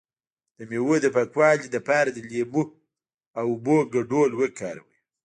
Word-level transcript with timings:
د 0.57 0.59
میوو 0.69 0.95
د 1.01 1.07
پاکوالي 1.15 1.67
لپاره 1.75 2.09
د 2.11 2.17
لیمو 2.29 2.63
او 3.39 3.45
اوبو 3.53 3.75
ګډول 3.93 4.31
وکاروئ 4.35 4.95